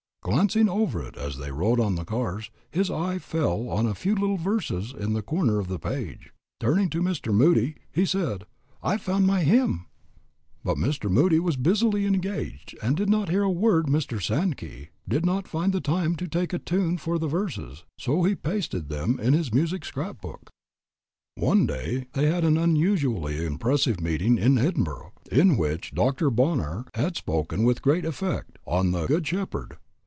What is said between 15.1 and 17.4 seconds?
not find time to make a tune for the